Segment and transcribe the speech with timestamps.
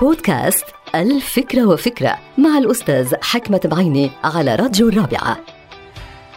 [0.00, 5.38] بودكاست الفكرة وفكرة مع الأستاذ حكمة بعيني على راديو الرابعة.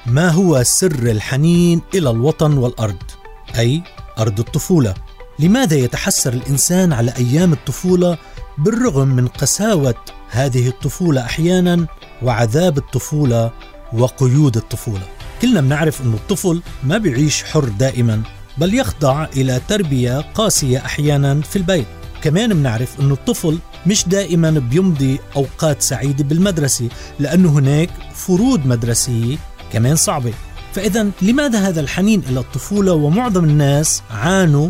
[0.06, 3.04] ما هو سر الحنين إلى الوطن والأرض؟
[3.60, 3.84] أي
[4.20, 4.94] أرض الطفولة.
[5.40, 8.18] لماذا يتحسر الإنسان على أيام الطفولة
[8.58, 9.96] بالرغم من قساوة
[10.30, 11.88] هذه الطفولة أحيانا
[12.22, 13.52] وعذاب الطفولة
[13.94, 15.08] وقيود الطفولة؟
[15.42, 18.22] كلنا بنعرف أن الطفل ما بيعيش حر دائما
[18.58, 21.88] بل يخضع إلى تربية قاسية أحيانا في البيت.
[22.22, 26.90] كمان بنعرف أن الطفل مش دائما بيمضي أوقات سعيدة بالمدرسة
[27.20, 29.38] لأنه هناك فروض مدرسية
[29.74, 30.34] كمان صعبة.
[30.74, 34.70] فإذا لماذا هذا الحنين إلى الطفولة ومعظم الناس عانوا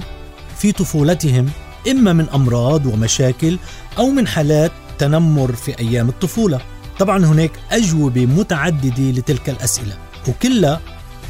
[0.57, 1.49] في طفولتهم؟
[1.91, 3.59] إما من أمراض ومشاكل
[3.97, 6.61] أو من حالات تنمر في أيام الطفولة.
[6.99, 10.81] طبعا هناك أجوبة متعددة لتلك الأسئلة وكلها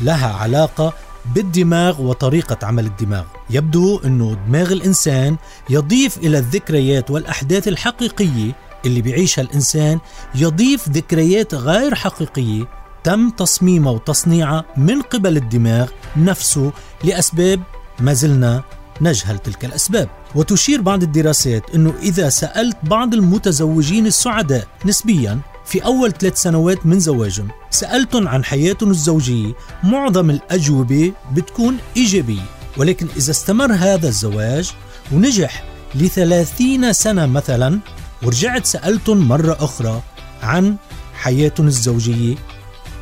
[0.01, 0.93] لها علاقة
[1.35, 3.23] بالدماغ وطريقة عمل الدماغ.
[3.49, 5.37] يبدو أنه دماغ الإنسان
[5.69, 9.99] يضيف إلى الذكريات والأحداث الحقيقية اللي بيعيشها الإنسان
[10.35, 12.67] يضيف ذكريات غير حقيقية
[13.03, 16.71] تم تصميمها وتصنيعها من قبل الدماغ نفسه
[17.03, 17.61] لأسباب
[17.99, 18.63] ما زلنا
[19.01, 20.09] نجهل تلك الأسباب.
[20.35, 26.99] وتشير بعض الدراسات أنه إذا سألت بعض المتزوجين السعداء نسبيا في أول ثلاث سنوات من
[26.99, 32.56] زواجهم سألتهم عن حياتهم الزوجية معظم الأجوبة بتكون إيجابية.
[32.77, 34.71] ولكن إذا استمر هذا الزواج
[35.11, 35.63] ونجح
[35.95, 37.79] لثلاثين سنة مثلا
[38.23, 40.01] ورجعت سألتهم مرة أخرى
[40.43, 40.75] عن
[41.13, 42.35] حياتهم الزوجية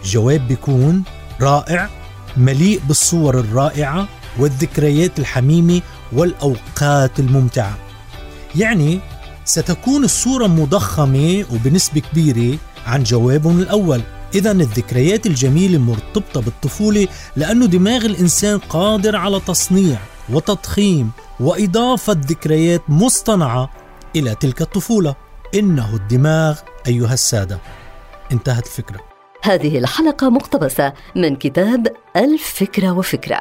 [0.05, 1.03] جواب بيكون
[1.41, 1.89] رائع
[2.37, 5.81] مليء بالصور الرائعة والذكريات الحميمة
[6.13, 7.77] والأوقات الممتعة.
[8.55, 8.99] يعني
[9.45, 14.01] ستكون الصورة مضخمة وبنسبة كبيرة عن جوابهم الأول.
[14.35, 19.97] إذا الذكريات الجميلة مرتبطة بالطفولة لأنه دماغ الإنسان قادر على تصنيع
[20.29, 23.69] وتضخيم وإضافة ذكريات مصطنعة
[24.15, 25.15] إلى تلك الطفولة.
[25.55, 27.59] إنه الدماغ أيها السادة.
[28.31, 28.99] انتهت الفكرة
[29.43, 33.39] هذه الحلقة مقتبسة من كتاب الفكرة وفكرة.